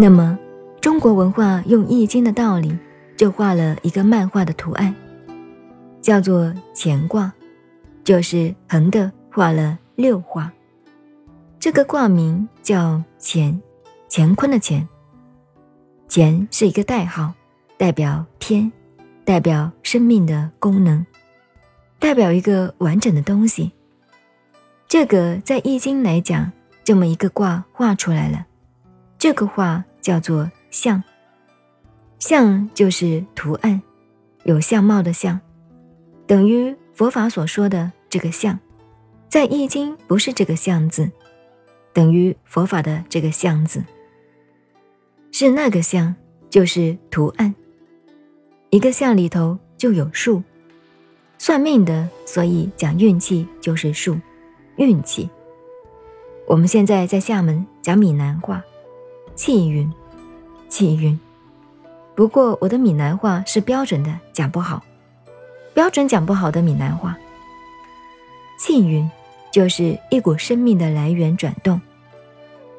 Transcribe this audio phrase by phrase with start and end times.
[0.00, 0.38] 那么，
[0.80, 2.78] 中国文化用《易经》的道理，
[3.16, 4.94] 就画了一个漫画的图案，
[6.00, 7.32] 叫做乾卦，
[8.04, 10.52] 就是横的画了六画。
[11.58, 13.60] 这个卦名叫乾，
[14.08, 14.88] 乾坤的乾。
[16.08, 17.34] 乾是一个代号，
[17.76, 18.70] 代表天，
[19.24, 21.04] 代表生命的功能，
[21.98, 23.72] 代表一个完整的东西。
[24.86, 26.52] 这个在《易经》来讲，
[26.84, 28.46] 这么一个卦画出来了，
[29.18, 31.02] 这个画叫做相，
[32.18, 33.80] 相就是图案，
[34.44, 35.40] 有相貌的相，
[36.26, 38.58] 等于佛法所说的这个相，
[39.28, 41.10] 在《易经》不是这个相字，
[41.92, 43.84] 等于佛法的这个相字，
[45.32, 46.14] 是那个相，
[46.50, 47.54] 就是图案。
[48.70, 50.42] 一个相里头就有数，
[51.38, 54.18] 算命的，所以讲运气就是数。
[54.76, 55.28] 运气。
[56.46, 58.62] 我们现在在厦门讲闽南话，
[59.38, 59.88] 气运，
[60.68, 61.16] 气运。
[62.16, 64.82] 不过我的闽南话是标准的，讲不好，
[65.72, 67.16] 标准讲不好的闽南话。
[68.58, 69.08] 气运
[69.52, 71.80] 就是一股生命的来源转动，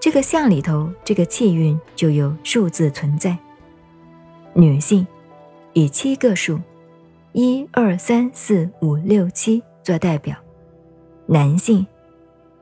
[0.00, 3.36] 这个象里头这个气运就有数字存在。
[4.54, 5.06] 女性
[5.74, 6.58] 以七个数，
[7.32, 10.34] 一二三四五六七做代表。
[11.26, 11.86] 男性，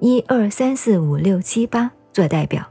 [0.00, 2.66] 一二三四五六七八做代表，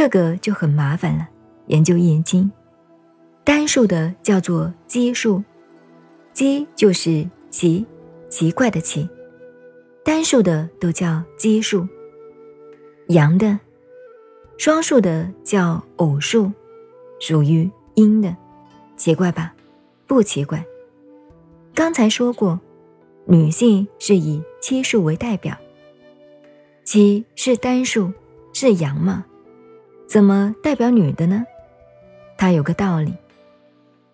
[0.00, 1.28] 这个就很麻烦了。
[1.66, 2.48] 研究易经，
[3.42, 5.42] 单数的叫做奇数，
[6.32, 7.84] 奇就是奇，
[8.28, 9.08] 奇怪的奇，
[10.04, 11.84] 单数的都叫奇数。
[13.08, 13.58] 阳的，
[14.56, 16.52] 双数的叫偶数，
[17.18, 18.36] 属于阴的，
[18.96, 19.52] 奇怪吧？
[20.06, 20.64] 不奇怪。
[21.74, 22.60] 刚才说过。
[23.26, 25.58] 女性是以奇数为代表，
[26.84, 28.12] 奇是单数，
[28.52, 29.24] 是阳嘛？
[30.08, 31.44] 怎么代表女的呢？
[32.38, 33.12] 它有个道理，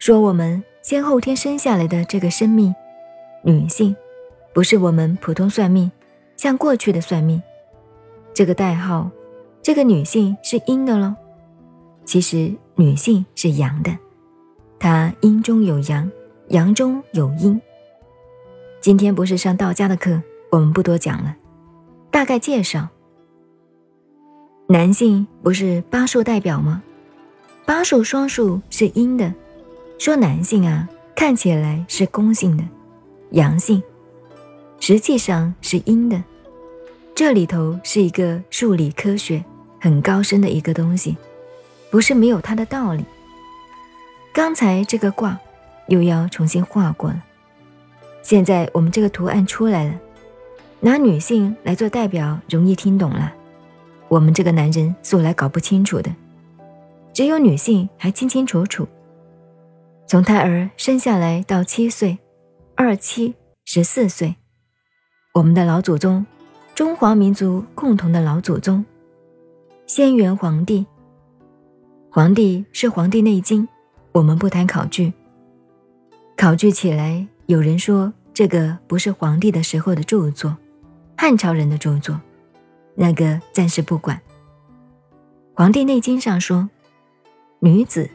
[0.01, 2.75] 说我们先后天生下来的这个生命，
[3.45, 3.95] 女性，
[4.53, 5.93] 不是我们普通算命，
[6.37, 7.41] 像过去的算命，
[8.35, 9.09] 这个代号，
[9.63, 11.15] 这个女性是阴的喽。
[12.05, 13.97] 其实女性是阳的，
[14.81, 16.11] 她阴中有阳，
[16.49, 17.61] 阳中有阴。
[18.81, 21.37] 今天不是上道家的课，我们不多讲了，
[22.11, 22.89] 大概介绍。
[24.67, 26.83] 男性不是八数代表吗？
[27.67, 29.33] 八数双数是阴的，
[29.99, 32.65] 说男性啊，看起来是公性的，
[33.33, 33.83] 阳性，
[34.81, 36.23] 实际上是阴的。
[37.15, 39.45] 这里头是一个数理科学
[39.79, 41.15] 很高深的一个东西，
[41.91, 43.05] 不是没有它的道理。
[44.33, 45.39] 刚才这个卦
[45.89, 47.23] 又要重新画过了。
[48.23, 49.95] 现在我们这个图案出来了，
[50.81, 53.31] 拿女性来做代表，容易听懂了。
[54.15, 56.15] 我们这个男人素来搞不清楚的，
[57.13, 58.87] 只有女性还清清楚楚。
[60.07, 62.17] 从胎儿生下来到七岁，
[62.77, 64.37] 二七十四岁，
[65.33, 66.25] 我们的老祖宗，
[66.77, 68.85] 中华民族共同的老祖宗，
[69.85, 70.87] 先元皇帝。
[72.09, 73.67] 皇帝是《黄帝内经》，
[74.13, 75.13] 我们不谈考据，
[76.37, 77.27] 考据起来。
[77.47, 80.57] 有人说这个不是皇帝的时候的著作，
[81.17, 82.21] 汉朝人的著作，
[82.95, 84.17] 那个暂时不管。
[85.55, 86.69] 《黄帝内经》上说，
[87.61, 88.11] 女子，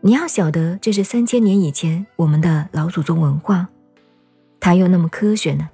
[0.00, 3.68] 你要晓得这是三千年以前我们的老祖宗文化，
[4.60, 5.68] 它又那么科学呢。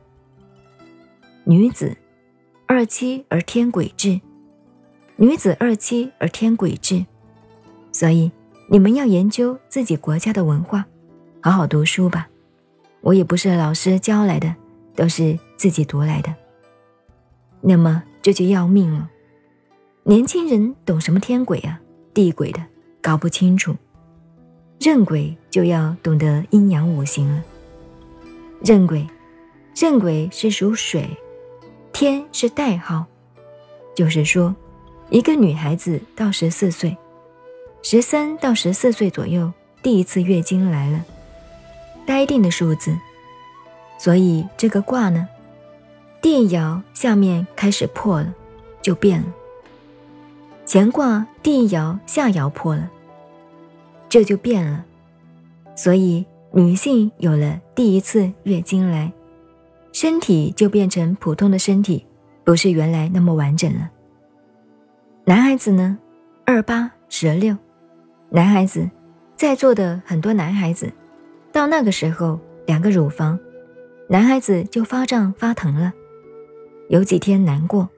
[1.45, 1.97] 女子，
[2.67, 4.21] 二七而天癸至，
[5.17, 7.05] 女子二七而天癸至，
[7.93, 8.33] 所以
[8.71, 10.87] 你们要研究自己国家的文化，
[11.43, 12.29] 好好读书吧。
[13.01, 14.55] 我也不是老师教来的，
[14.95, 16.35] 都是自己读来的。
[17.61, 19.11] 那么这就要命了。
[20.05, 21.79] 年轻人懂什么天鬼啊、
[22.15, 22.65] 地鬼的，
[23.03, 23.77] 搞不清楚。
[24.81, 27.45] 认鬼就要懂得阴阳五行了。
[28.65, 29.07] 认鬼，
[29.77, 31.07] 认鬼是属水，
[31.93, 33.05] 天是代号，
[33.95, 34.57] 就是说，
[35.11, 36.97] 一个女孩子到十四岁，
[37.83, 41.05] 十三到十四岁左右，第一次月经来了。
[42.07, 42.97] 待定的数字，
[43.99, 45.29] 所以这个卦呢，
[46.25, 48.35] 地爻下面开始破了，
[48.81, 49.27] 就变了。
[50.67, 52.91] 乾卦地爻下爻破了，
[54.09, 54.87] 这就变了。
[55.77, 59.13] 所以女性有了第一次月经来，
[59.93, 62.07] 身体就变成普通的身体，
[62.43, 63.91] 不是原来那么完整了。
[65.27, 65.99] 男孩子呢，
[66.47, 67.55] 二八十六，
[68.31, 68.89] 男孩子，
[69.37, 70.91] 在座的很多男孩子。
[71.53, 73.39] 到那个时候，两个乳房，
[74.09, 75.93] 男孩子就发胀发疼了，
[76.89, 77.89] 有几天难过。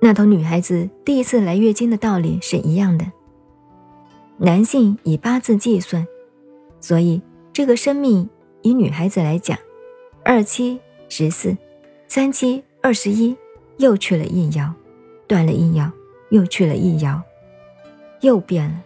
[0.00, 3.04] 那同女孩子第一次来月经的道理是一样的。
[4.36, 6.06] 男性以八字计算，
[6.80, 7.20] 所以
[7.52, 8.28] 这个生命
[8.62, 9.58] 以女孩子来讲，
[10.24, 11.56] 二七十四，
[12.06, 13.36] 三七二十一，
[13.78, 14.70] 又去了一爻，
[15.26, 15.90] 断了一爻，
[16.30, 17.20] 又去了一爻，
[18.20, 18.80] 又变了。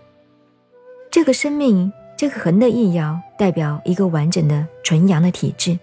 [1.11, 5.79] 这个生命，这个横的一爻，代表一个完整的纯阳的体质，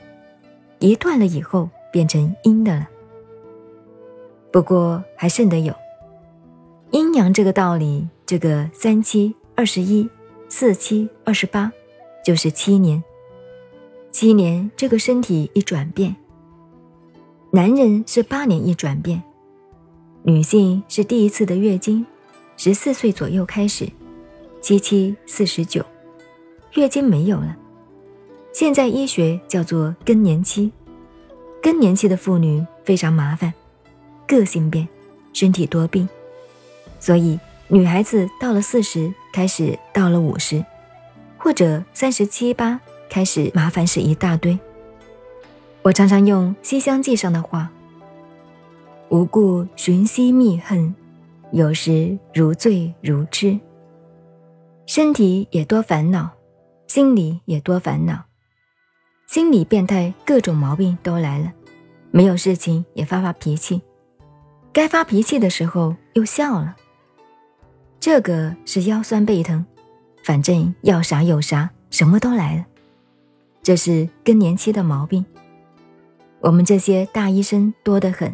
[0.80, 2.89] 一断了以后变成阴的了。
[4.51, 5.74] 不过还剩得有
[6.92, 9.36] 阴阳这个道理，这个三七。
[9.56, 10.10] 二十一，
[10.48, 11.69] 四七二十八，
[12.24, 13.04] 就是七年。
[14.10, 16.16] 七年这个身体一转变，
[17.51, 19.22] 男人是八年一转变，
[20.24, 22.06] 女性是第一次的月经，
[22.56, 23.86] 十四岁左右开始，
[24.62, 25.84] 七七四十九，
[26.75, 27.57] 月经没有了。
[28.54, 30.72] 现在医学叫做更年期，
[31.62, 33.54] 更年期的妇女非常麻烦，
[34.30, 34.88] 个性变，
[35.34, 36.08] 身体多病，
[37.02, 37.38] 所以。
[37.72, 40.66] 女孩子到了四十，开始到了五十，
[41.38, 44.58] 或者三十七八，开始麻烦事一大堆。
[45.84, 47.70] 我常常用《西厢记》上的话
[49.10, 50.96] ：“无故寻昔觅恨，
[51.52, 53.60] 有时如醉如痴。”
[54.88, 56.31] 身体也多烦恼，
[56.88, 58.24] 心里也多烦恼，
[59.28, 61.54] 心理变态，各种毛病都来了。
[62.10, 63.80] 没有事情也发发脾气，
[64.71, 66.75] 该发脾气的时候又笑了。
[68.00, 69.66] 这个是腰酸背疼，
[70.24, 72.66] 反正要啥有啥，什么都来了。
[73.62, 75.25] 这是更年期的毛病。
[76.39, 78.33] 我们这些大医生多得很，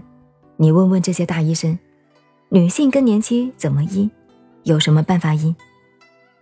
[0.58, 1.78] 你问问这些大医生，
[2.50, 4.10] 女性更年期怎么医？
[4.64, 5.56] 有什么办法医？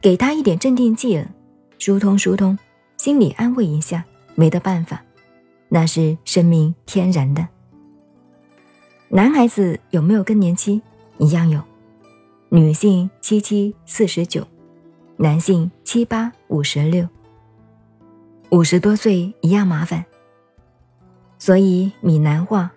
[0.02, 1.26] 给她一点镇定剂了，
[1.80, 2.58] 疏通疏通，
[2.98, 4.04] 心理安慰一下，
[4.36, 5.02] 没得办法。
[5.70, 7.48] 那是生命天然的。
[9.16, 10.82] 男孩子有没有更年期？
[11.20, 11.62] 一样有。
[12.50, 14.44] 女性七七四十九，
[15.18, 17.08] 男性七八五十六，
[18.50, 20.04] 五十多岁一样麻烦。
[21.38, 22.72] 所以闽南话，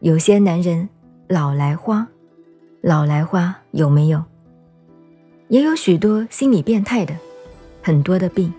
[0.00, 0.86] 有些男人
[1.26, 2.06] 老来花，
[2.82, 4.22] 老来花有没有？
[5.48, 7.16] 也有许多心理变态的，
[7.80, 8.52] 很多的病。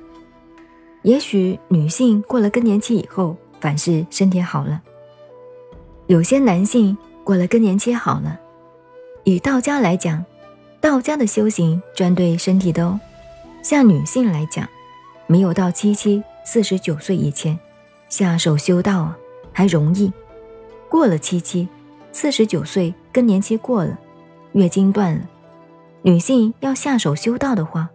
[1.04, 4.82] 也许女性过了更年期以后，反是身体好了。
[6.08, 8.40] 有些男性过了更年期好了，
[9.24, 10.24] 以道家来讲。
[10.82, 13.00] 道家的修行专对身体的哦，
[13.62, 14.68] 像女性来讲，
[15.28, 17.58] 没有到七七四十九岁以前
[18.10, 19.18] 下手修道啊，
[19.54, 20.12] 还容易；
[20.90, 21.70] 过了七七
[22.12, 23.98] 四十九岁更年期过了，
[24.52, 25.22] 月经断了，
[26.02, 27.90] 女性要下手修道的话，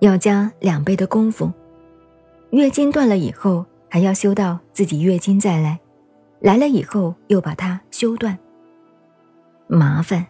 [0.00, 1.52] 要加两倍的功夫。
[2.50, 5.78] 月经断了以后，还要修到自己月经再来，
[6.40, 8.38] 来了以后又把它修断，
[9.66, 10.26] 麻烦。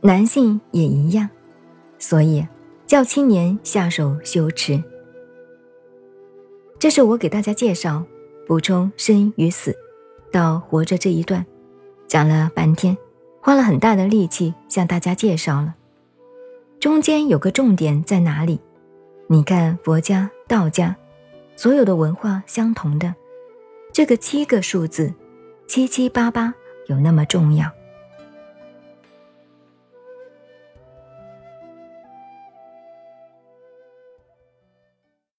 [0.00, 1.28] 男性也一样，
[1.98, 2.46] 所以
[2.86, 4.82] 叫青年下手修持。
[6.78, 8.04] 这是我给大家介绍
[8.48, 9.76] 补充生与死
[10.32, 11.46] 到活着这一段，
[12.08, 12.98] 讲了半天，
[13.40, 15.76] 花了很大的力气向大家介绍了。
[16.80, 18.60] 中间有个重点在哪里？
[19.28, 20.96] 你看佛家、道家，
[21.54, 23.14] 所有的文化相同的，
[23.92, 25.12] 这个七个数字，
[25.66, 26.52] 七七八八
[26.86, 27.70] 有那么重要？